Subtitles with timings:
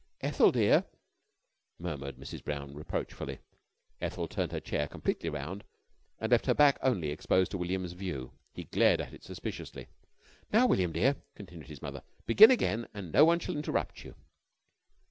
[0.21, 0.85] "Ethel, dear!"
[1.77, 2.43] murmured Mrs.
[2.43, 3.37] Brown, reproachfully.
[4.01, 5.63] Ethel turned her chair completely round
[6.17, 8.31] and left her back only exposed to William's view.
[8.51, 9.89] He glared at it suspiciously.
[10.51, 14.15] "Now, William dear," continued his mother, "begin again and no one shall interrupt you."